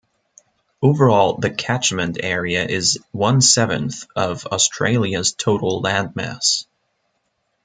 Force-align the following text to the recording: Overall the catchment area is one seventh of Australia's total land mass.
Overall 0.81 1.35
the 1.37 1.51
catchment 1.51 2.17
area 2.23 2.65
is 2.65 2.97
one 3.11 3.39
seventh 3.39 4.05
of 4.15 4.47
Australia's 4.47 5.31
total 5.33 5.79
land 5.81 6.15
mass. 6.15 6.65